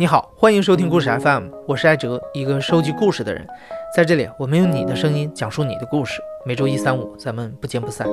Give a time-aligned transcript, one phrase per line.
[0.00, 3.44] 你好，欢迎收听故事 FM，我是艾哲，一个收集故事的人。
[3.96, 6.20] 在这里，我们用你的声音讲述你的故事。
[6.46, 8.06] 每周一、三、五，咱们不见不散。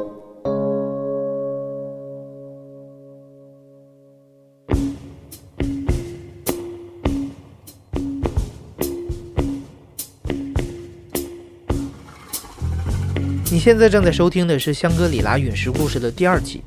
[13.52, 16.64] 你现在正在收听的是香格里拉陨石故事的第二集。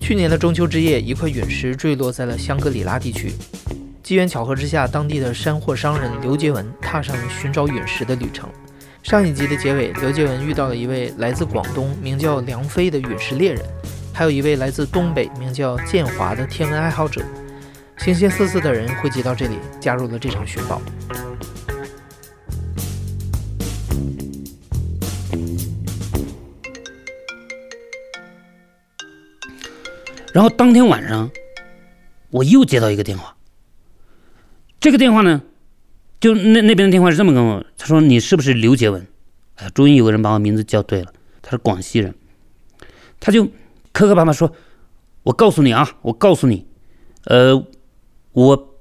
[0.00, 3.30] 去年的中秋之夜，一块陨石坠落在了香格里拉地区。
[4.04, 8.46] 机缘巧合之下，当地的山货商人刘杰文踏上了寻找陨石的旅程。
[9.02, 13.64] 上一集的结尾，刘杰文遇到了一位来自广东名叫梁飞的陨石猎人，
[14.12, 17.22] 还有一位来自东北名叫建华的天文爱好者。
[17.96, 20.82] 形形色色的人汇集到这里，加入了这场寻宝。
[30.30, 31.30] 然后当天晚上，
[32.28, 33.33] 我又接到一个电话。
[34.84, 35.40] 这个电话呢，
[36.20, 39.06] 就那那边的电话是这么跟我，他说：“你是不是刘杰文？”
[39.56, 41.10] 哎，终于有个人把我名字叫对了，
[41.40, 42.14] 他是广西人。
[43.18, 43.46] 他就
[43.92, 44.52] 磕磕巴巴说
[45.24, 46.66] ：“我告诉你啊，我告诉你，
[47.24, 47.66] 呃，
[48.32, 48.74] 我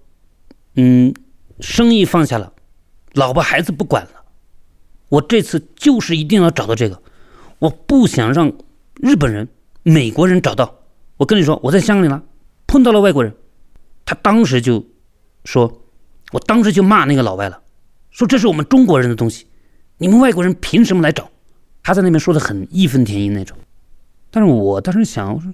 [0.76, 1.14] 嗯，
[1.62, 2.52] 生意放下了，
[3.14, 4.26] 老婆孩子不管了，
[5.08, 7.02] 我这次就是一定要找到这个，
[7.60, 8.52] 我不想让
[8.96, 9.48] 日本人、
[9.84, 10.80] 美国人找到。”
[11.16, 12.22] 我跟你说，我在香格里拉
[12.68, 13.34] 碰到了外国人，
[14.04, 14.86] 他当时就
[15.46, 15.80] 说，
[16.34, 17.62] 我当时就骂那个老外了，
[18.10, 19.46] 说这是我们中国人的东西，
[20.00, 21.30] 你们外国人凭什么来找？
[21.84, 23.56] 他在那边说的很义愤填膺那种。
[24.32, 25.54] 但是我当时想，我说，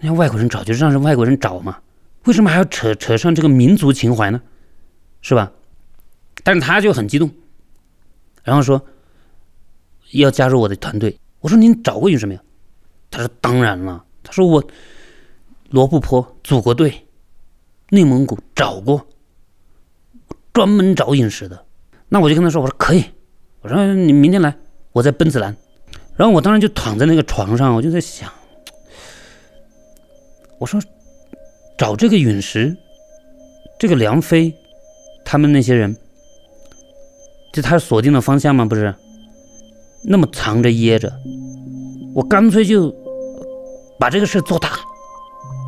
[0.00, 1.78] 人家外国人找就让外国人找嘛，
[2.24, 4.42] 为什么还要扯扯上这个民族情怀呢？
[5.22, 5.52] 是吧？
[6.42, 7.30] 但是他就很激动，
[8.42, 8.84] 然后说
[10.10, 11.16] 要加入我的团队。
[11.38, 12.40] 我说您找过陨石没有？
[13.10, 14.04] 他说当然了。
[14.22, 14.62] 他说：“我
[15.70, 17.06] 罗布泊祖国队，
[17.88, 19.06] 内蒙古找过，
[20.52, 21.64] 专门找陨石的。”
[22.08, 23.04] 那我就跟他说：“我说可以，
[23.62, 24.54] 我说你明天来，
[24.92, 25.56] 我在奔子栏。”
[26.16, 28.30] 然后我当时就躺在那个床上，我就在想，
[30.58, 30.80] 我说
[31.78, 32.76] 找这个陨石，
[33.78, 34.54] 这个梁飞
[35.24, 35.96] 他们那些人，
[37.52, 38.64] 就他锁定的方向吗？
[38.64, 38.94] 不是，
[40.04, 41.12] 那么藏着掖着，
[42.14, 42.94] 我干脆就。
[43.98, 44.70] 把这个事做大，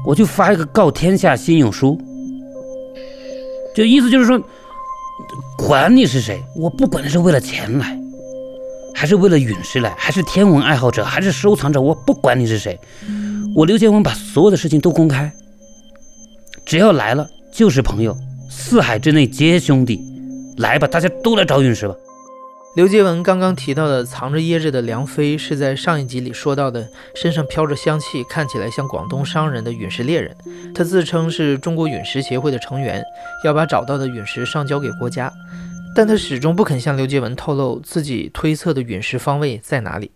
[0.06, 2.00] 我就发一个告天下心有书，
[3.74, 4.42] 就意思就是说，
[5.56, 7.98] 管你是谁，我不管你是为了钱来，
[8.94, 12.78] 还是为了陨石来，还是天文爱好者，还是收藏者，我不管你是谁，
[13.54, 15.32] 我刘建文把所有的事情都公开，
[16.64, 18.16] 只要来了就是朋友，
[18.50, 20.00] 四海之内皆兄弟，
[20.58, 21.94] 来吧，大家都来找陨石吧。
[22.74, 30.34] 刘杰文刚刚提到的藏着掖着的梁飞，是在上一集里说到的，身上飘着香气，看起来像广东商人的陨石猎人。
[30.74, 33.04] 他自称是中国陨石协会的成员，
[33.44, 35.30] 要把找到的陨石上交给国家，
[35.94, 40.10] 但他始终不肯向刘杰文透露自己推测的陨石方位在哪里。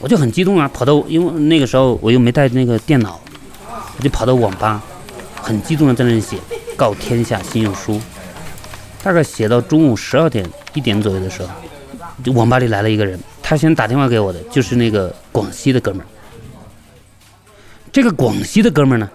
[0.00, 3.20] 我就很激动啊，跑到，因为那个时候我又没带那个电脑，
[3.96, 4.82] 我就跑到网吧。
[5.44, 6.38] 很激动的在那里写
[6.74, 8.00] “告天下新用书”，
[9.04, 16.06] 大概写到中午十二点一点左右的时候，网吧里来了一个人，他先打电话给我的，就是那个广西的哥们儿。
[17.92, 19.10] 这个广西的哥们儿呢，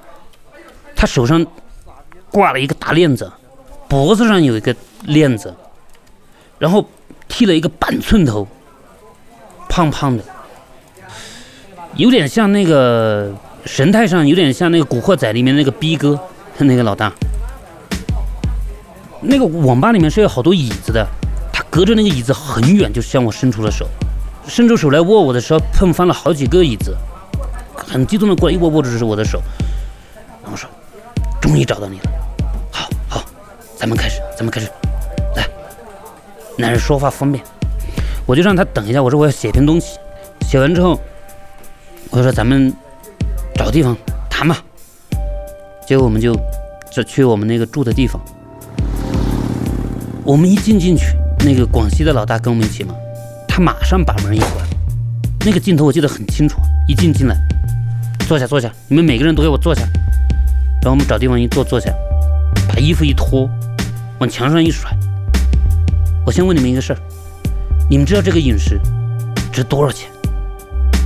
[0.95, 1.43] 他手上
[2.29, 3.31] 挂了一个大链子，
[3.87, 4.75] 脖子上有一个
[5.05, 5.51] 链子，
[6.59, 6.87] 然后
[7.27, 8.47] 剃了一个板寸头，
[9.67, 10.23] 胖胖的，
[11.95, 13.35] 有点像那个。
[13.71, 16.19] 神态上有点像那个《古惑仔》里面那个逼哥，
[16.57, 17.13] 那个老大。
[19.21, 21.07] 那个网吧里面是有好多椅子的，
[21.53, 23.87] 他隔着那个椅子很远就向我伸出了手，
[24.47, 26.97] 伸出手来握我的时候碰翻了好几个椅子，
[27.75, 29.39] 很激动的过来一握握住是我的手，
[30.41, 30.67] 然后说
[31.39, 32.11] ：“终于找到你了，
[32.71, 33.23] 好好，
[33.77, 34.67] 咱们开始，咱们开始，
[35.35, 35.47] 来，
[36.57, 37.41] 男人说话方便，
[38.25, 39.99] 我就让他等一下，我说我要写篇东西，
[40.41, 40.99] 写完之后，
[42.09, 42.73] 我说咱们。”
[43.59, 43.93] 找地方
[44.29, 44.55] 谈嘛，
[45.85, 46.33] 结果我们就
[46.89, 48.17] 就去我们那个住的地方。
[50.23, 51.07] 我们一进进去，
[51.39, 52.95] 那个广西的老大跟我们一起嘛，
[53.49, 54.65] 他马上把门一关。
[55.45, 57.35] 那个镜头我记得很清楚，一进进来，
[58.29, 59.81] 坐下坐下，你们每个人都给我坐下。
[60.81, 61.93] 然后我们找地方一坐坐下，
[62.69, 63.49] 把衣服一脱，
[64.19, 64.89] 往墙上一甩。
[66.25, 66.99] 我先问你们一个事儿，
[67.89, 68.79] 你们知道这个陨石
[69.51, 70.09] 值多少钱？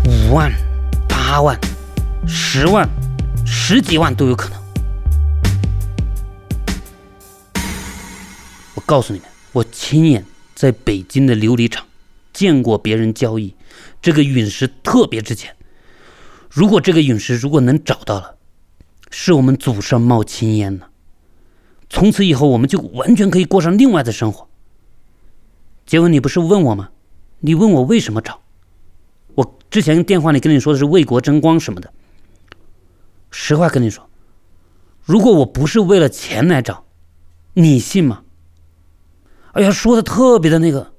[0.05, 0.53] 五万，
[1.09, 1.59] 八万？
[2.25, 2.87] 十万、
[3.45, 4.61] 十几万都有可能。
[8.75, 10.25] 我告诉你们，我亲眼
[10.55, 11.85] 在北京的琉璃厂
[12.31, 13.55] 见过别人交易，
[14.01, 15.55] 这个陨石特别值钱。
[16.49, 18.37] 如果这个陨石如果能找到了，
[19.09, 20.89] 是我们祖上冒青烟了，
[21.89, 24.47] 从此以后我们就完全可以过上另外的生活。
[25.85, 26.89] 结果你不是问我吗？
[27.41, 28.39] 你问我为什么找？
[29.35, 31.91] 我之前电话里跟你说的是为国争光什么的。
[33.33, 34.07] 实话跟你说，
[35.03, 36.85] 如果我不是为了钱来找，
[37.55, 38.23] 你信吗？
[39.53, 40.93] 哎呀，说的特别的那个。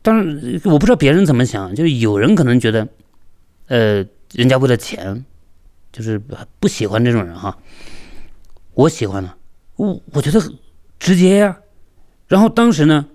[0.00, 2.86] 当然，我不知道别人怎么想，就是有人可能觉得，
[3.66, 5.24] 呃，人家为了钱，
[5.92, 6.20] 就是
[6.60, 7.58] 不喜欢这种人哈。
[8.74, 9.34] 我喜欢呢，
[9.76, 10.40] 我我觉得
[10.98, 11.58] 直接呀。
[12.26, 13.06] 然后当时呢，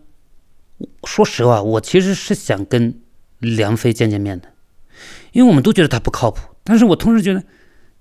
[1.03, 2.99] 说实话，我其实是想跟
[3.39, 4.49] 梁飞见见面的，
[5.31, 6.49] 因为我们都觉得他不靠谱。
[6.63, 7.43] 但是我同时觉得，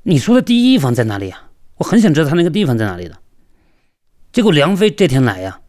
[0.09, 1.51] 你说的地方在哪里啊？
[1.77, 3.19] 我很想知道他那个地方在哪里的。
[4.33, 5.61] 结果梁飞这天来呀，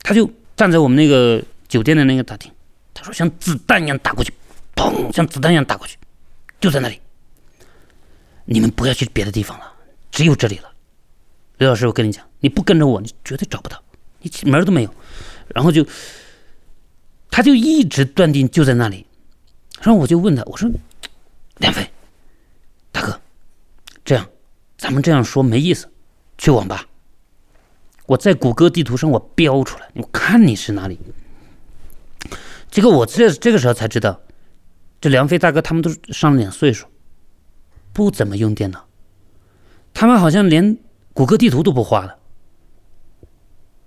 [0.00, 1.42] 他就站在我们那个。
[1.68, 2.52] 酒店的那个大厅，
[2.94, 4.32] 他说像子弹一样打过去，
[4.76, 5.98] 砰，像子弹一样打过去，
[6.60, 7.00] 就在那里。
[8.44, 9.72] 你们不要去别的地方了，
[10.12, 10.72] 只有这里了。
[11.58, 13.82] 刘老师，我跟你讲，你不跟着我，你绝对找不到，
[14.20, 14.94] 你门都没有。
[15.48, 15.84] 然后就，
[17.32, 19.04] 他就一直断定就在那里。
[19.80, 20.70] 然后我就问他，我说
[21.58, 21.90] ：“梁飞，
[22.92, 23.20] 大哥，
[24.06, 24.26] 这样，
[24.78, 25.88] 咱们这样说没意思，
[26.38, 26.86] 去网吧。
[28.06, 30.98] 我在谷歌地图上我标出来，我看你是哪里。”
[32.70, 34.20] 结果我这这个时候才知道，
[35.00, 36.86] 这梁飞大哥他们都上了点岁数，
[37.92, 38.86] 不怎么用电脑，
[39.92, 40.78] 他们好像连
[41.12, 42.16] 谷歌地图都不画了，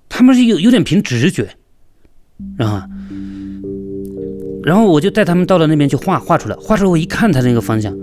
[0.10, 1.56] 他们是有有点凭直觉，
[2.58, 2.88] 然后，
[4.64, 7.96] 然后我就带他们到了那边去画画出来，画出来我一看他那个方向，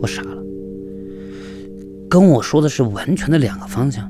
[0.00, 0.43] 我傻了，
[2.14, 4.08] 跟我说的是完全的两个方向，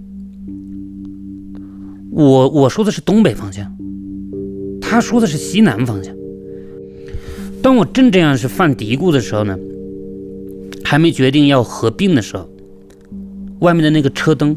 [2.11, 3.75] 我我说的是东北方向。
[4.79, 6.15] 他说的是西南方向。
[7.63, 9.59] 当我正这样是犯嘀咕的时候呢，
[10.85, 12.47] 还没决定要合并的时候，
[13.61, 14.55] 外面的那个车灯，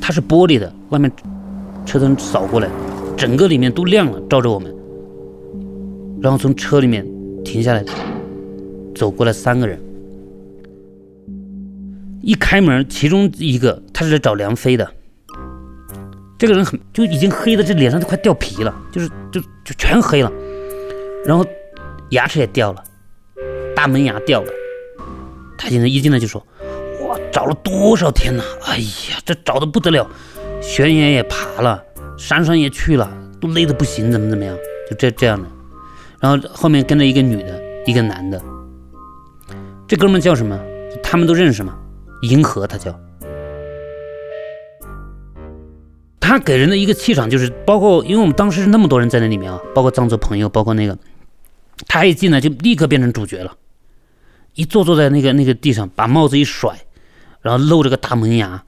[0.00, 1.12] 它是玻璃的，外面
[1.84, 2.70] 车灯扫过来，
[3.14, 4.74] 整个里面都亮了，照着我们。
[6.22, 7.06] 然后从车里面
[7.44, 7.84] 停下来，
[8.94, 9.78] 走过来三个人。
[12.26, 14.84] 一开门，其中一个他是来找梁飞的。
[16.36, 20.32] 这个人很就已经黑的，这脸上都快掉皮了，就是就就全黑了，
[21.24, 21.46] 然后
[22.10, 22.82] 牙齿也掉了，
[23.76, 24.48] 大门牙掉了。
[25.56, 26.44] 他现在一进来就说
[27.06, 28.42] ：“哇，找了多少天呐！
[28.64, 30.04] 哎呀，这找的不得了，
[30.60, 31.80] 悬崖也爬了，
[32.18, 33.08] 山上也去了，
[33.40, 34.56] 都累得不行，怎么怎么样？
[34.90, 35.48] 就这这样的。
[36.20, 38.42] 然后后面跟着一个女的，一个男的。
[39.86, 40.60] 这哥们叫什么？
[41.04, 41.78] 他们都认识吗？
[42.26, 42.98] 银河，他叫。”
[46.20, 50.98] 他给人的一个气场就是，包括因为我们当时是那么多人在那里面啊，包括藏族朋友，包括那个，
[51.86, 53.56] 他一进来就立刻变成主角了，
[54.54, 56.80] 一坐坐在那个那个地上，把帽子一甩，
[57.42, 58.64] 然后露着个大门牙，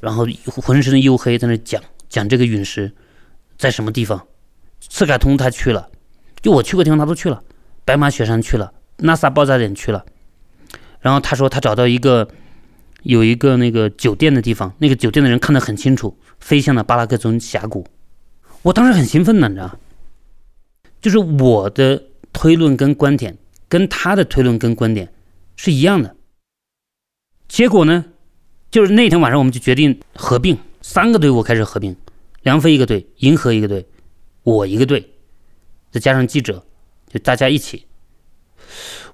[0.00, 2.90] 然后浑身的黝黑，在那讲讲这个陨石
[3.58, 4.26] 在什么地方，
[4.80, 5.90] 赤坎通他去了，
[6.40, 7.42] 就我去过地方他都去了，
[7.84, 10.02] 白马雪山去了，拉萨爆炸点去了，
[11.00, 12.26] 然后他说他找到一个
[13.06, 16.18] 有一个那个酒店的地方，那个酒店的人看得很清楚。
[16.38, 17.86] 飞向了巴拉克宗峡谷，
[18.62, 19.78] 我当时很兴奋呢，你知道
[21.00, 25.12] 就是我的推论跟观点跟他的推论跟观点
[25.56, 26.14] 是一样的。
[27.48, 28.04] 结果呢，
[28.70, 31.96] 就是那天晚上我们就决定合并，三个队伍开始合并，
[32.42, 33.86] 梁飞一个队，银河一个队，
[34.42, 35.10] 我一个队，
[35.90, 36.64] 再加上记者，
[37.08, 37.86] 就大家一起。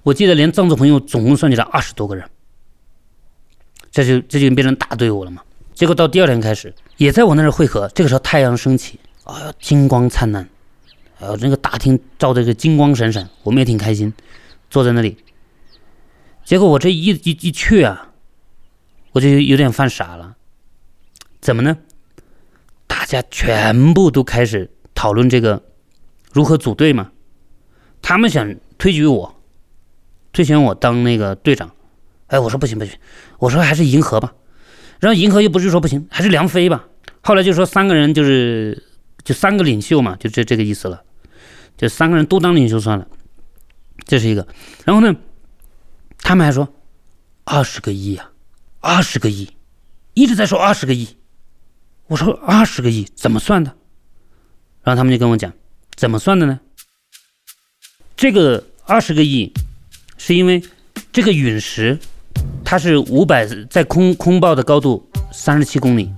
[0.03, 2.29] 我记得连藏族朋友总共算起来二十多个人，
[3.93, 5.41] 这就这就变成大队伍了嘛。
[5.73, 7.87] 结果到第二天开始，也在我那儿汇合。
[7.95, 10.49] 这个时候太阳升起，哎呀，金光灿烂，
[11.19, 14.11] 哎呦，那个大厅照的个金光闪闪，我们也挺开心，
[14.69, 15.17] 坐在那里。
[16.43, 18.09] 结果我这一一一去啊，
[19.11, 20.35] 我就有点犯傻了。
[21.39, 21.77] 怎么呢？
[22.87, 25.61] 大家全部都开始讨论这个
[26.31, 27.11] 如何组队嘛。
[28.01, 29.35] 他们想推举我，
[30.31, 31.71] 推选我当那个队长。
[32.33, 32.97] 哎，我说不行不行，
[33.37, 34.33] 我说还是银河吧。
[34.99, 36.83] 然后银河又不是说不行，还是梁飞吧。
[37.21, 38.83] 后来就说三个人就是
[39.23, 41.03] 就三个领袖嘛，就这这个意思了。
[41.77, 43.07] 就三个人都当领袖算了，
[44.05, 44.47] 这是一个。
[44.83, 45.15] 然后呢，
[46.23, 46.67] 他们还说
[47.43, 48.31] 二十个亿啊，
[48.79, 49.47] 二十个亿，
[50.15, 51.07] 一直在说二十个亿。
[52.07, 53.71] 我说二十个亿怎么算的？
[54.81, 55.53] 然后他们就跟我讲
[55.95, 56.59] 怎么算的呢？
[58.17, 59.53] 这个二十个亿
[60.17, 60.63] 是因为
[61.11, 61.99] 这个陨石。
[62.63, 66.11] 它是五百在空空爆的高度三十七公里，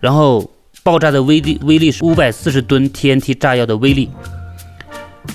[0.00, 0.50] 然后
[0.82, 4.10] 爆炸的威力威力是五百四十吨 TNT 炸药的威力，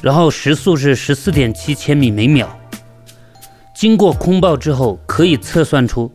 [0.01, 2.47] 然后时速是十四点七千米每秒，
[3.75, 6.11] 经过空爆之后，可以测算出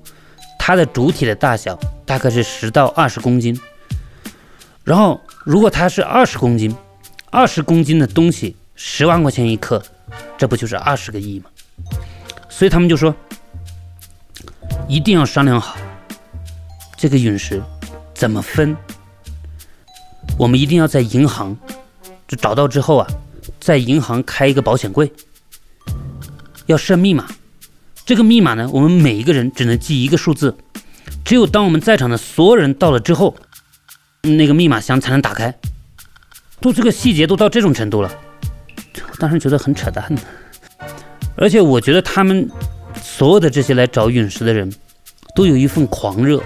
[0.58, 3.58] 它的主体的大小大概是十到二十公斤。
[4.84, 6.74] 然后，如果它是二十公斤，
[7.30, 9.82] 二十公斤的东西十万块钱一克，
[10.38, 11.50] 这不就是二十个亿吗？
[12.48, 13.14] 所以他们就说，
[14.88, 15.76] 一定要商量好
[16.96, 17.62] 这个陨石
[18.14, 18.74] 怎么分。
[20.38, 21.56] 我们一定要在银行
[22.26, 23.06] 就找到之后啊，
[23.60, 25.12] 在银行开一个保险柜，
[26.66, 27.26] 要设密码。
[28.06, 30.56] 这个密码呢，我们每一个人只能记一个数字，
[31.24, 33.36] 只有当我们在场的所有人到了之后，
[34.22, 35.54] 那个密码箱才能打开。
[36.60, 38.10] 都这个细节都到这种程度了，
[39.10, 40.22] 我当时觉得很扯淡的。
[41.36, 42.50] 而且我觉得他们
[43.18, 44.72] 所有的这些来找陨石的人，
[45.34, 46.40] 都有一份狂热。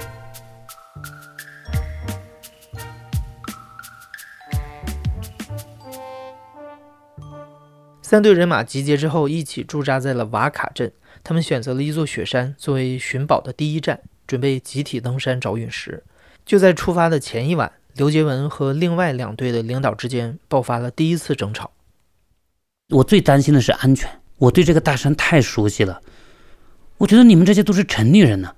[8.01, 10.91] 三队人马集结之后，一起驻扎在了瓦卡镇。
[11.23, 16.03] 他们选择了一座雪山作为寻宝的第一站，准备集体登山找陨石。
[16.47, 21.73] 就在出发的前一晚，刘杰文和另外两队的领导之间爆发了第一次争吵。
[22.89, 26.01] 我最担心的是安全，我对这个大山太熟悉了。
[27.03, 28.53] 我觉得你们这些都是城里人呢，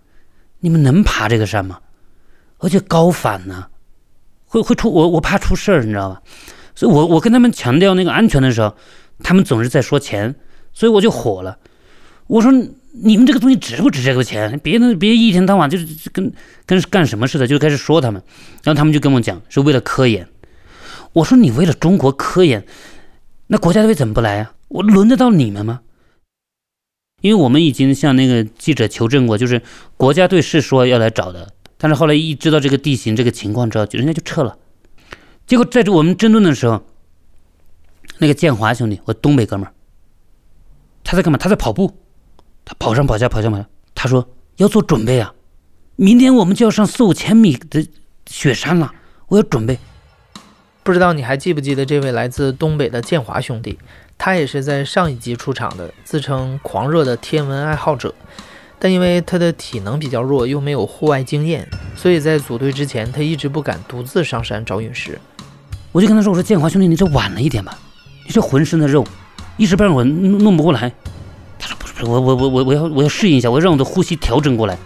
[0.60, 1.78] 你们能爬这个山吗？
[2.58, 3.68] 而且高反呢，
[4.44, 6.20] 会会出我我怕出事儿，你知道吧？
[6.74, 8.76] 所以我我跟他们强调那个安全的时候，
[9.22, 10.34] 他们总是在说钱，
[10.74, 11.56] 所以我就火了。
[12.26, 12.52] 我说
[12.92, 14.60] 你们这个东西值不值这个钱？
[14.62, 16.30] 别的别一天到晚就是跟
[16.66, 18.22] 跟干什么似的，就开始说他们。
[18.62, 20.28] 然后他们就跟我讲是为了科研。
[21.14, 22.66] 我说你为了中国科研，
[23.46, 24.52] 那国家队怎么不来啊？
[24.68, 25.80] 我轮得到你们吗？
[27.24, 29.62] 因为我们已经向那个记者求证过，就是
[29.96, 34.58] 国家队是说要来找的，但是后来一知道这个地形这个情况之后，就人家就撤了。
[35.46, 36.84] 结果在这我们争论的时候，
[38.18, 39.72] 那个建华兄弟，我东北哥们儿，
[41.02, 41.38] 他在干嘛？
[41.38, 41.94] 他在跑步。
[42.66, 45.32] 他跑上跑下跑上跑下，他说要做准备啊，
[45.96, 47.86] 明天我们就要上四五千米的
[48.26, 48.92] 雪山了，
[49.28, 49.78] 我要准备。
[50.82, 53.78] 不知道你还记不记得这位来自东北的建华兄弟？
[54.16, 58.14] 他也是在上一集出场的，自称狂热的天文爱好者，
[58.78, 65.20] 但因为他的体能比较弱，又没有户外经验，所以在组队之前，他一直不敢独自上山找陨石。
[65.92, 67.78] 我就跟他说：“我说建华兄弟，你这晚了一点吧，
[68.26, 69.06] 你这浑身的肉，
[69.56, 70.92] 一时半会儿弄不过来。”
[71.58, 74.76] 他说：“不是我我我我我要我要适应一下，我要让我的呼吸调整过来。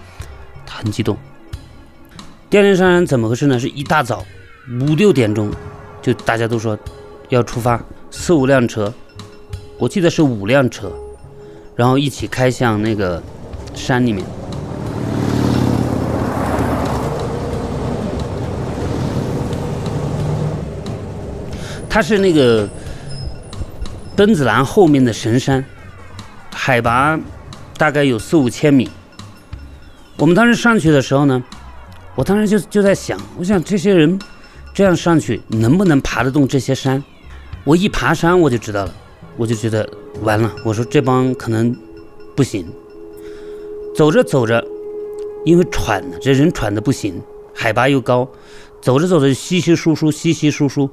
[0.67, 1.17] 他很激动。
[2.51, 3.59] 第二天上山怎么回事呢？
[3.59, 4.25] 是一大早
[4.81, 5.51] 五六点钟，
[6.03, 6.79] 就大家都说
[7.31, 8.93] 要出发，四五辆车，
[9.79, 10.93] 我记得是五辆车，
[11.77, 13.23] 然后一起开向那个
[13.75, 14.25] 山里面。
[21.89, 22.69] 它是那个
[24.17, 25.65] 奔子栏后面的神山。
[26.53, 27.19] 海拔
[27.77, 28.91] 大概有四五千米。
[30.17, 31.43] 我们当时上去的时候呢，
[32.17, 34.19] 我当时就就在想，我想这些人
[34.75, 37.03] 这样上去能不能爬得动这些山？
[37.65, 38.93] 我一爬山我就知道了，
[39.39, 39.89] 我就觉得
[40.21, 40.55] 完了。
[40.65, 41.75] 我说这帮可能
[42.37, 42.67] 不行。
[43.97, 44.63] 走着走着，
[45.47, 47.23] 因为喘呢，这人喘的不行，
[47.55, 48.29] 海拔又高，
[48.83, 50.91] 走着走着稀稀疏疏，稀稀疏疏，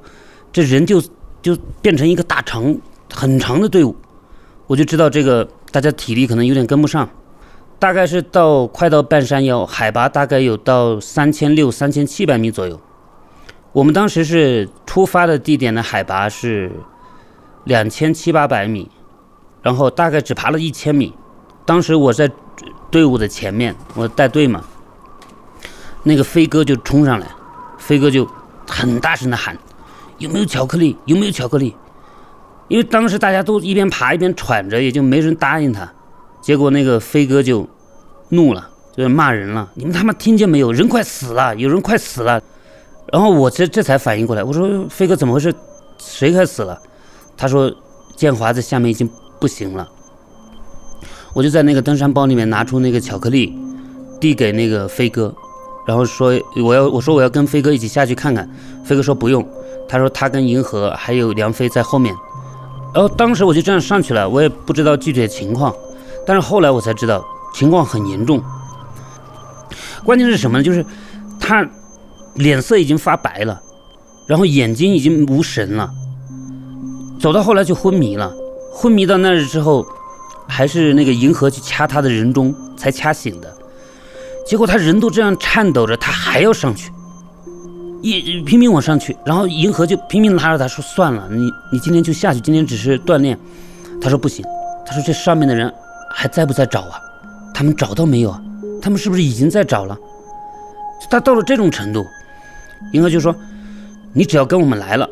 [0.50, 1.02] 这人就
[1.42, 2.74] 就变成一个大长
[3.12, 3.94] 很长的队伍。
[4.66, 5.46] 我就知道这个。
[5.72, 7.06] 大家体力可能有点跟不上，
[7.78, 12.80] 大概是到快到半山腰，海拔大概有到三千六、三千七百米左右。
[13.72, 16.72] 我们当时是出发的地点的海拔是
[17.66, 18.88] 两千七八百米，
[19.60, 21.12] 然后大概只爬了一千米。
[21.64, 22.30] 当时我在
[22.92, 24.62] 队伍的前面，我带队嘛，
[26.04, 27.26] 那个飞哥就冲上来，
[27.76, 28.24] 飞哥就
[28.68, 29.58] 很大声的喊
[30.18, 30.96] ：“有没有巧克力？
[31.06, 31.74] 有没有巧克力？”
[32.68, 35.92] 因为当时大家都一边爬一边喘着，也就没人答应他。
[36.40, 37.68] 结果那个飞哥就
[38.28, 40.70] 怒了，就是骂人了：“你们他妈听见没有？
[40.70, 42.40] 人快死了，有人快死了！”
[43.12, 45.52] 然后我这这才反应过来，我说：“飞哥怎么回事？
[45.98, 46.80] 谁快死了？”
[47.36, 47.72] 他说
[48.16, 49.88] ：“建华在下面已经不行了。”
[51.34, 53.56] 我就在那个登山包里面拿出那个巧克力，
[54.18, 55.34] 递给那个飞哥，
[55.86, 56.32] 然后说
[56.64, 58.48] ：“我要我说我要跟飞哥一起下去看看。”
[58.84, 59.46] 飞哥说：“不用。”
[59.88, 62.14] 他说：“他跟银河还有梁飞在后面。”
[62.94, 65.74] 然后当时我就这样上去了，我也不知道具体的情况，
[66.26, 68.42] 但是后来我才知道情况很严重。
[70.02, 70.64] 关键是什么呢？
[70.64, 70.84] 就是
[71.38, 71.68] 他
[72.34, 73.60] 脸色已经发白了，
[74.26, 75.92] 然后眼睛已经无神了，
[77.18, 78.32] 走到后来就昏迷了。
[78.72, 79.86] 昏迷到那儿之后，
[80.46, 83.52] 还是那个银河去掐他的人中才掐醒的。
[84.46, 86.90] 结果他人都这样颤抖着，他还要上去。
[88.02, 93.36] 一拼命往上去，然后银河就拼命拉着他说：“算了，你你今天就下去，今天只是锻炼。”
[94.00, 94.44] 他说：“不行。”
[94.86, 95.72] 他说：“这上面的人
[96.14, 97.00] 还在不在找啊？
[97.52, 98.40] 他们找到没有啊？
[98.80, 99.98] 他们是不是已经在找了？
[101.10, 102.04] 他到了这种程度，
[102.92, 103.34] 银河就说
[104.14, 105.08] ：“你只要跟我们来了，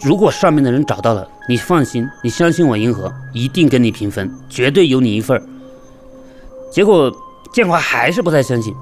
[0.00, 5.42] 如果上面的人找到了，你放心，你相信我，银河一定跟你平分，绝对有你一份儿。”
[6.70, 7.10] 结果
[7.52, 8.74] 建华还是不太相信，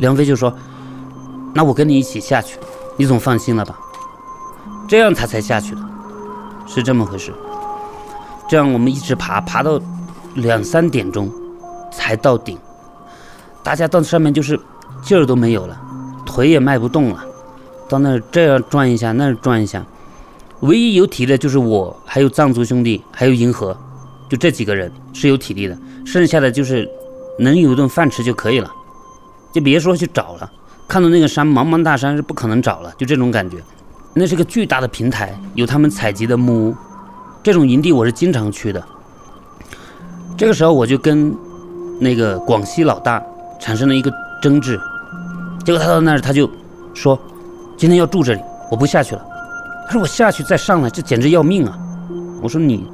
[0.00, 0.52] 梁飞就说
[1.54, 2.58] ：“那我跟你一起下去，
[2.96, 3.78] 你总放心了吧？”
[4.88, 5.80] 这样他才下去的，
[6.66, 7.34] 是这么回事。
[8.48, 9.78] 这样我们一直爬，爬到
[10.36, 11.30] 两三点钟
[11.92, 12.56] 才到顶。
[13.62, 14.58] 大家到上面就是
[15.02, 15.78] 劲儿都没有了，
[16.24, 17.22] 腿也迈不动了。
[17.88, 19.84] 到那儿这样转一下，那儿转一下，
[20.60, 23.76] 唯一有体力的就是我，还有藏族兄弟，还有银河，
[24.28, 26.88] 就这几个人是有体力的，剩下的就是
[27.38, 28.72] 能有一顿饭吃就可以了，
[29.52, 30.50] 就别说去找了。
[30.88, 33.58] 看到那个山茫茫大山是不可能找了，就这种感觉。
[34.14, 36.74] 那是个巨大的平台，有他们采集的木屋。
[37.42, 38.82] 这种营地我是经常去的。
[40.38, 41.36] 这个时候我就跟
[42.00, 43.22] 那个广西老大
[43.60, 44.10] 产生了一个
[44.40, 44.80] 争执。
[45.64, 46.48] 结果他到那儿他就
[46.94, 47.18] 说
[47.76, 49.26] ：“今天要住这里，我不下去了。”
[49.86, 51.78] 他说：“我下去再上来，这简直要命啊！”
[52.42, 52.86] 我说：“你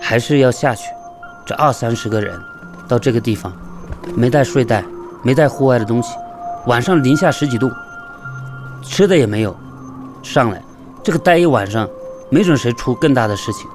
[0.00, 0.90] 还是要下去。
[1.46, 2.38] 这二三十个人
[2.86, 3.52] 到这个地方，
[4.14, 4.84] 没带睡袋，
[5.22, 6.14] 没带户外的东西，
[6.66, 7.70] 晚上零下十几度，
[8.82, 9.56] 吃的也没有。”
[10.22, 10.62] 上来，
[11.02, 11.88] 这个待一晚上，
[12.28, 13.66] 没准谁出更大的事情。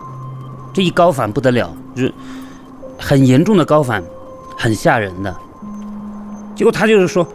[0.71, 2.13] 这一高反不得了，就是
[2.99, 4.03] 很严重的高反，
[4.55, 5.35] 很吓人的。
[6.55, 7.27] 结果他就是说，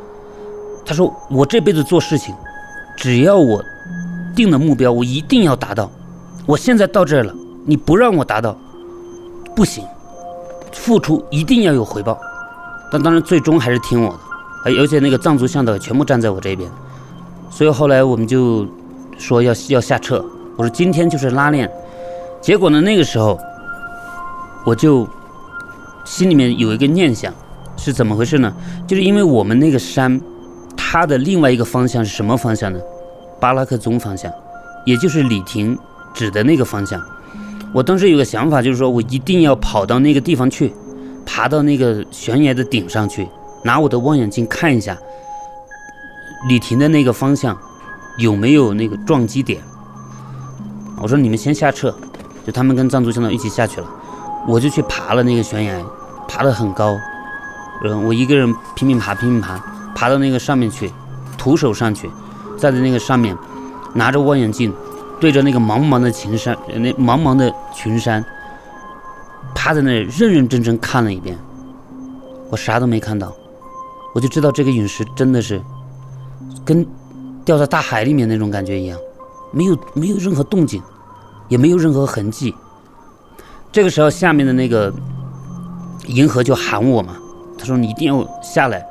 [0.87, 2.35] 他说我这辈子做事情，
[2.97, 3.61] 只要我
[4.35, 5.91] 定了目标，我一定要达到。
[6.47, 7.35] 我现在到这了，
[7.65, 8.57] 你不让我达到，
[9.55, 9.85] 不行。
[10.73, 12.19] 付出一定要有回报。
[12.91, 14.19] 但当然最终还是听我的，
[14.65, 16.71] 而而且那个藏族向导全部站在我这边，
[17.51, 18.67] 所以后来我们就。
[19.21, 20.25] 说要要下撤，
[20.57, 21.71] 我说今天就是拉练，
[22.41, 23.38] 结果呢，那个时候
[24.64, 25.07] 我就
[26.07, 27.31] 心里面有一个念想，
[27.77, 28.51] 是怎么回事呢？
[28.87, 30.19] 就是因为我们那个山，
[30.75, 32.81] 它的另外一个方向是什么方向呢？
[33.40, 34.31] 巴拉克宗方向，
[34.85, 35.76] 也就是李婷
[36.12, 37.00] 指的那个方向。
[37.72, 40.74] 我当时有个想法，就是说我一定要跑到那个地方去，
[41.24, 43.26] 爬到那个悬崖的顶上去，
[43.64, 44.96] 拿我的望远镜看一下
[46.48, 47.57] 李婷的那个方向。
[48.18, 49.62] 有没有那个撞击点？
[51.00, 51.94] 我说你们先下撤，
[52.44, 53.87] 就他们跟藏族向导一起下去了，
[54.46, 55.81] 我就去爬了那个悬崖，
[56.29, 56.98] 爬得很高，
[57.83, 59.57] 嗯，我一个人拼命爬，拼命爬，
[59.94, 60.92] 爬到那个上面去，
[61.38, 62.11] 徒手上去，
[62.61, 63.37] 站在那个上面，
[63.94, 64.73] 拿着望远镜，
[65.18, 68.25] 对着那个茫茫的群山，那茫茫的群山，
[69.55, 71.37] 趴在那认认真真看了一遍，
[72.51, 73.33] 我啥都没看到，
[74.14, 75.61] 我就知道这个陨石真的是
[76.64, 76.87] 跟。
[77.42, 78.96] 掉在大海里面那种感觉一样，
[79.51, 80.81] 没有没有任何动静，
[81.49, 82.55] 也没有任何痕迹。
[83.73, 84.92] 这个时候，下面的那个
[86.07, 87.16] 银河就喊我嘛，
[87.59, 88.87] 他说：“你一定要下来，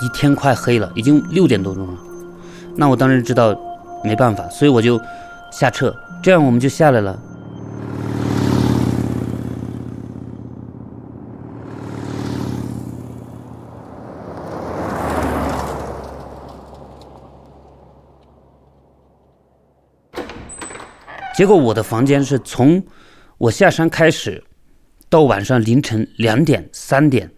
[0.00, 1.94] 你天快黑了，已经六点多钟了。”
[2.78, 3.58] 那我当然知道
[4.04, 5.00] 没办法，所以我就
[5.50, 7.18] 下撤，这样我们就下来了。
[21.34, 22.82] 结果我的房间是从
[23.36, 24.42] 我下山开始，
[25.10, 27.30] 到晚上凌晨两点三点，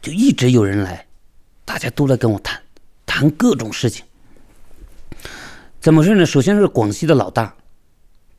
[0.00, 1.06] 就一直有人来，
[1.64, 2.60] 大家都来跟我谈，
[3.04, 4.04] 谈各种事情。
[5.82, 6.24] 怎么说呢？
[6.24, 7.56] 首先是广西的老大，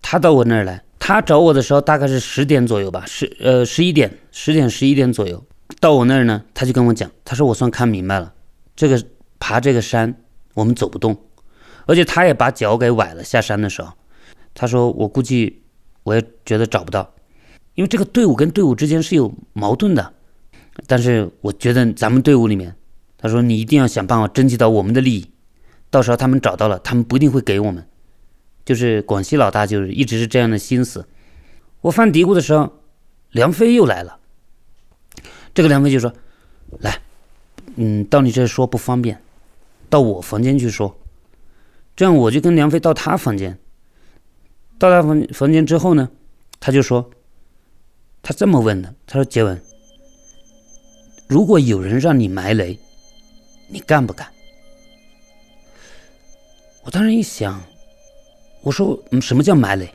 [0.01, 5.43] 他到我那儿来，他找我的时候大概是十点左右吧，十呃十一点，十点十一点左右
[5.81, 8.33] 到我那儿呢，他就跟我讲，他说我算看明白了，
[8.77, 9.03] 这个
[9.39, 10.15] 爬这个山
[10.53, 11.17] 我们走不动，
[11.85, 13.91] 而且他也把脚给崴了，下山的时候。
[14.53, 15.63] 他说：“我估计，
[16.03, 17.13] 我也觉得找不到，
[17.75, 20.13] 因为这个队伍跟队伍之间是有矛盾的。
[20.87, 22.73] 但是我觉得咱们队伍里面，
[23.17, 25.27] 他说你一定要想办法争取到我们的利益。
[25.93, 27.87] 到时候他们找到了，他们不一定会给我们。
[28.65, 31.05] 就是广西老大，就是一直是这样的心思。
[31.81, 32.79] 我犯嘀咕的时候，
[33.29, 34.17] 梁飞又来了。
[35.53, 36.11] 这个梁飞就说
[36.81, 36.99] ：‘来，
[37.75, 39.21] 嗯，到你这说不方便，
[39.87, 40.97] 到我房间去说。’
[41.95, 43.59] 这样我就跟梁飞到他房间。”
[44.79, 46.09] 到他房房间之后呢，
[46.59, 47.11] 他就说
[48.23, 49.61] ：“他这么问的，他说，杰文，
[51.27, 52.79] 如果有人让你埋雷，
[53.69, 54.27] 你干不干？”
[56.85, 57.63] 我当时一想，
[58.61, 59.89] 我说：“，什么叫埋雷？”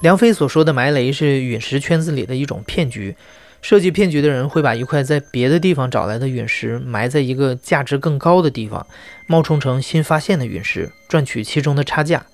[0.00, 3.16] 梁飞所说的埋雷是陨石圈子里的一种骗局。
[3.60, 8.86] 设计骗局的人会把一块在别的地方找来的陨石埋在一个价值更高的地方，
[9.26, 12.24] 冒充成新发现的陨石，赚取其中的差价。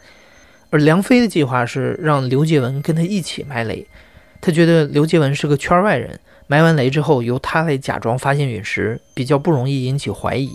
[0.68, 3.87] 而梁飞的计划是让刘杰文跟他一起埋雷，
[4.42, 10.51] 他觉得刘杰文是个圈外人，埋完雷之后由他来假装发现陨石，比较不容易引起怀疑。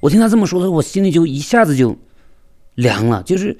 [0.00, 1.96] 我听他这么说的，我心里就一下子就
[2.74, 3.56] 凉了，就是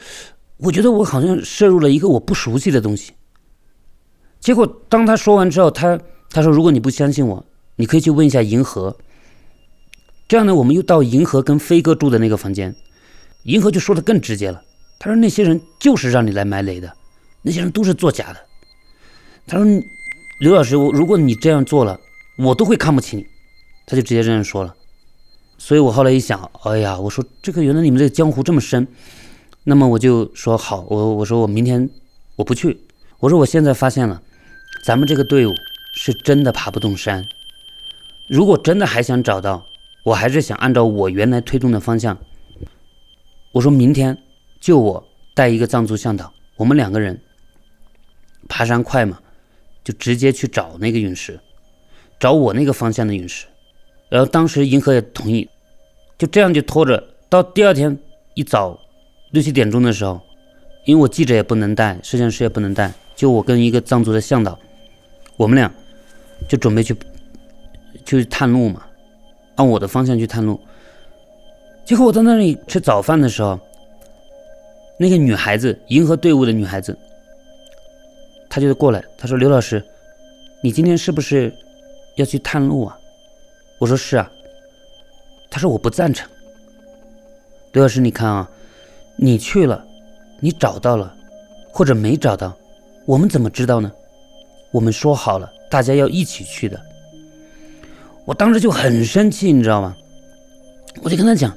[0.56, 3.12] 我觉得我好像摄入了一个我不熟悉的东西。
[4.40, 6.00] 结果当他说完之后，他
[6.30, 7.44] 他说：“如果你不相信我，
[7.76, 8.96] 你可以去问一下银河。”
[10.28, 12.74] 这样呢，我们又到银河跟飞哥住的那个房间，
[13.42, 14.62] 银河就说的更直接了。
[14.98, 16.90] 他说：“那些人就是让你来埋雷的，
[17.42, 18.40] 那些人都是作假的。”
[19.46, 19.66] 他说
[20.40, 22.00] ：“刘老师，我如果你这样做了，
[22.38, 23.26] 我都会看不起你。”
[23.86, 24.74] 他就直接这样说了。
[25.62, 28.88] 所以我后来一想，哎呀，我说这个原来你们这个江湖这么深，
[29.64, 31.88] 那么我就说好，我我说我明天
[32.36, 32.80] 我不去。
[33.18, 34.22] 我说我现在发现了，
[34.82, 35.52] 咱们这个队伍
[35.92, 37.28] 是真的爬不动山。
[38.26, 39.66] 如果真的还想找到，
[40.06, 42.16] 我还是想按照我原来推动的方向。
[43.52, 44.16] 我说明天。
[44.60, 47.18] 就我带一个藏族向导，我们两个人
[48.46, 49.18] 爬山快嘛，
[49.82, 51.40] 就直接去找那个陨石，
[52.18, 53.46] 找我那个方向的陨石。
[54.10, 55.48] 然后当时银河也同意，
[56.20, 57.98] 就这样就拖着到第二天
[58.34, 58.78] 一早
[59.30, 60.20] 六七点钟的时候，
[60.84, 64.58] 因为我记者也不能带，摄像师也不能带，就我跟一个藏族的向导，
[65.38, 65.72] 我们俩
[66.46, 66.94] 就准备去
[68.04, 68.82] 去探路嘛，
[69.54, 70.60] 按我的方向去探路。
[71.86, 73.58] 结果我在那里吃早饭的时候。
[75.02, 76.94] 那个女孩子，银河队伍的女孩子，
[78.50, 79.82] 她就过来，她说：“刘老师，
[80.62, 81.50] 你今天是不是
[82.16, 82.98] 要去探路啊？”
[83.80, 84.30] 我说：“是啊。”
[85.50, 86.28] 他说：“我不赞成。”
[87.72, 88.48] 刘老师，你看啊，
[89.16, 89.84] 你去了，
[90.40, 91.12] 你找到了，
[91.72, 92.52] 或者没找到，
[93.04, 93.90] 我们怎么知道呢？
[94.70, 96.80] 我们说好了，大家要一起去的。
[98.24, 99.96] 我当时就很生气，你知道吗？
[101.02, 101.52] 我就跟他讲：“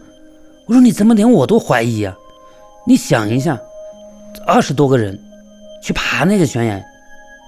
[0.65, 2.15] 我说你怎么连我都怀疑啊？”
[2.85, 3.59] 你想一下，
[4.45, 5.17] 二十多个人
[5.81, 6.83] 去爬那个悬崖，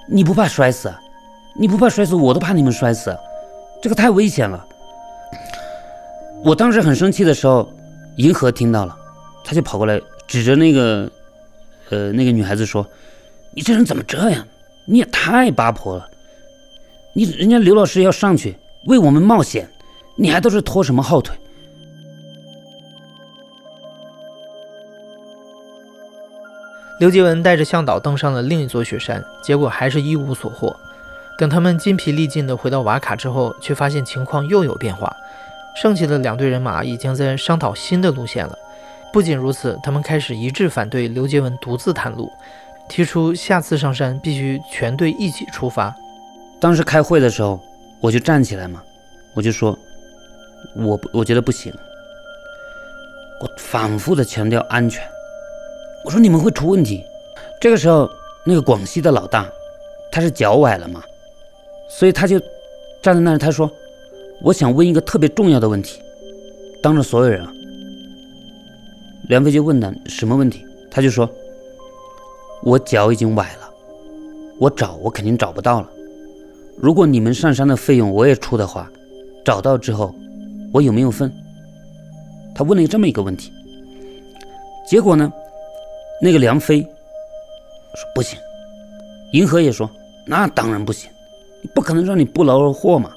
[0.08, 0.94] 你不怕摔死？
[1.58, 3.16] 你不怕摔死，我都怕你们摔死，
[3.82, 4.66] 这个太危险了。
[6.46, 7.68] 我当时很生气的时候，
[8.18, 8.96] 银河听到了，
[9.44, 11.10] 他就跑过来指着那个，
[11.90, 12.88] 呃，那个女孩子说
[13.52, 14.48] ：“你这人怎么这样？
[14.86, 16.08] 你也太八婆了！
[17.14, 18.56] 你人家刘老师要上去
[18.86, 19.68] 为我们冒险，
[20.16, 21.36] 你还都是拖什么后腿？”
[27.00, 30.76] 刘杰文带着向导登上了另一座雪山，结果还是一无所获。
[31.40, 35.12] 等他们筋疲力尽地回到瓦卡之后，却发现情况又有变化。
[35.76, 38.58] 剩下的两队人马已经在商讨新的路线了。
[39.12, 42.32] 不仅如此，他们开始一致反对刘杰文独自探路，
[42.90, 45.96] 提出下次上山必须全队一起出发。
[46.60, 47.60] 当时开会的时候，
[48.02, 48.82] 我就站起来嘛，
[49.34, 49.78] 我就说
[50.76, 51.74] ：“我我觉得不行。”
[53.42, 55.04] 我反复的强调安全。
[56.06, 57.04] 我说你们会出问题。
[57.60, 58.10] 这个时候，
[58.46, 59.46] 那个广西的老大，
[60.12, 61.04] 他是脚崴了嘛，
[61.90, 62.40] 所以他就
[63.02, 63.38] 站在那儿。
[63.38, 63.70] 他说
[64.42, 66.00] ：“我想问一个特别重要的问题，
[66.82, 67.52] 当着所有人啊。”
[69.28, 71.30] 梁飞就问他什么问题，他就说
[72.62, 73.70] ：“我脚已经崴了，
[74.60, 75.90] 我找我肯定找不到了。
[76.78, 78.92] 如果你们上山的费用我也出的话，
[79.44, 80.14] 找到之后
[80.72, 81.32] 我有没有份？”
[82.54, 83.52] 他问了这么一个问题，
[84.88, 85.32] 结果呢？
[86.22, 88.40] 那个梁飞说不行，
[89.34, 89.90] 银河也说
[90.26, 91.10] 那当然不行，
[91.62, 93.12] 你不可能让你不劳而获嘛。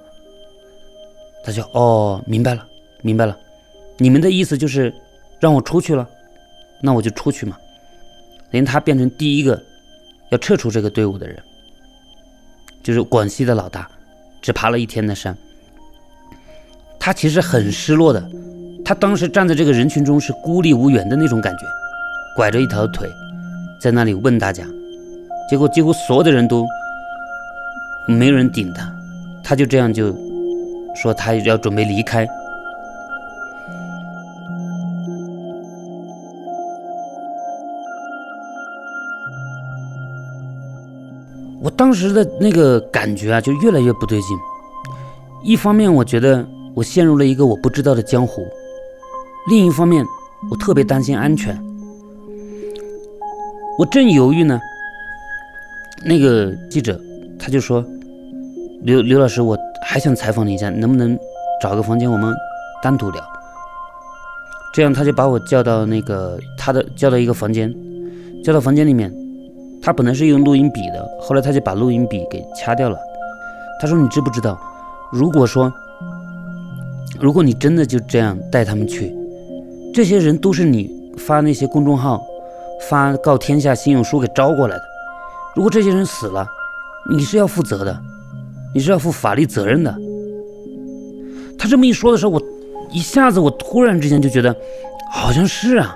[1.48, 2.62] 他就哦，明白了，
[3.00, 3.34] 明白了，
[3.96, 4.92] 你们的意思就是
[5.40, 6.06] 让我出去了，
[6.82, 7.56] 那我就出去嘛。
[8.50, 9.58] 连他变成第一个
[10.28, 11.42] 要撤出这个队伍的人，
[12.82, 13.88] 就是广西的老大，
[14.42, 15.34] 只爬了一天的山，
[17.00, 18.22] 他其实很失落的，
[18.84, 21.62] 他当时站在这个人群中是孤立无援的那种感觉。
[22.36, 23.08] 拐着一条腿，
[23.80, 24.66] 在那里问大家，
[25.48, 26.66] 结果几乎所有的人都
[28.06, 28.94] 没人顶他，
[29.42, 30.14] 他就这样就
[31.00, 32.26] 说他要准备离开。
[41.60, 44.36] 我当时的那个感觉啊，就越来越不对劲。
[45.42, 48.42] 一方面，我觉得我陷入了一个我不知道的江湖；
[49.48, 50.04] 另一方面，
[50.50, 51.56] 我特别担心安全。
[53.78, 54.60] 我正犹豫呢，
[56.04, 57.00] 那个记者
[57.38, 57.84] 他就说
[58.82, 61.18] ：“刘刘老师，我还想采访你一下，能不能
[61.60, 62.34] 找个房间我们
[62.82, 63.22] 单独聊？”
[64.74, 67.74] 这样他就把我叫到那个他的叫到一个房间，
[68.44, 69.12] 叫到房间里面。
[69.82, 72.98] 他本来是用录音笔的，后来他就把录音笔给掐掉了。
[73.80, 74.58] 他说：“你知不知道，
[75.12, 75.72] 如果说
[77.20, 79.14] 如果你真的就这样带他们去，
[79.94, 82.22] 这些人都是你发那些公众号。”
[82.88, 84.82] 发告天下信用书给招过来的。
[85.56, 86.46] 如果这些人死了，
[87.10, 88.00] 你是要负责的，
[88.74, 89.94] 你是要负法律责任的。
[91.58, 92.42] 他这么一说的时候，我
[92.92, 94.54] 一下子我突然之间就觉得，
[95.10, 95.94] 好像是啊，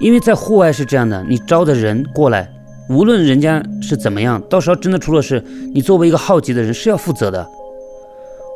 [0.00, 2.50] 因为在户外是这样的，你招的人过来，
[2.88, 7.46] 无论人家是怎么样，到时候真的出了事，你作为一个好奇的人是要负责的。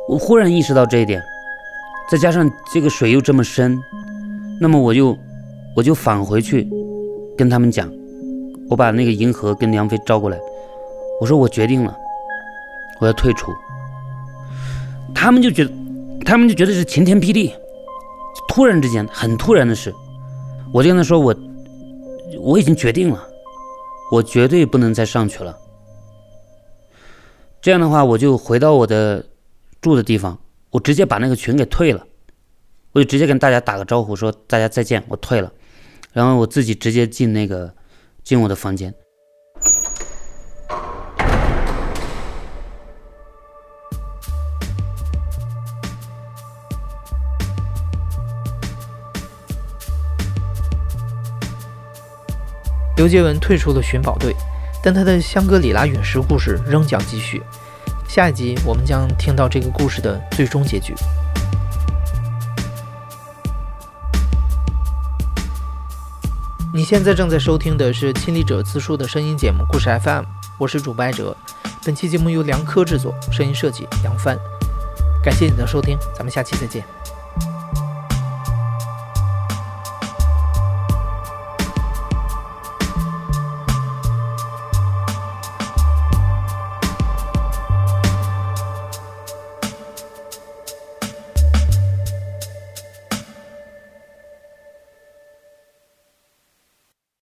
[0.09, 1.21] 我忽然意识到这一点，
[2.09, 3.79] 再加上这个水又这么深，
[4.59, 5.15] 那么我就
[5.75, 6.67] 我就返回去
[7.37, 7.87] 跟他们讲，
[8.69, 10.37] 我把那个银河跟梁飞招过来，
[11.21, 11.95] 我说我决定了，
[13.01, 13.51] 我要退出。
[15.13, 15.71] 他们就觉得，
[16.23, 17.53] 他们就觉得是晴天霹雳，
[18.47, 19.93] 突然之间很突然的事，
[20.71, 21.35] 我就跟他说我
[22.39, 23.21] 我已经决定了，
[24.11, 25.57] 我绝对不能再上去了。
[27.61, 29.25] 这样的话，我就回到我的。
[29.81, 30.37] 住的地方，
[30.69, 32.05] 我直接把那个群给退了，
[32.91, 35.51] 我就直接跟大家打个招呼，说大家再见，我退了，
[36.13, 37.73] 然后我自己直接进那个
[38.23, 38.93] 进我的房间。
[53.01, 54.35] 刘杰文退出了寻宝队，
[54.83, 57.41] 但他的香格里拉陨石故事仍将继续。
[58.07, 60.93] 下一集我们将听到这个故事的最终结局。
[66.71, 70.23] 你现在正在收听的是亲历者自述的声音节目《故事 FM》，
[70.59, 71.35] 我是主播艾哲。
[71.83, 74.37] 本期节目由梁科制作，声音设计杨帆。
[75.23, 76.85] 感谢你的收听，咱们下期再见。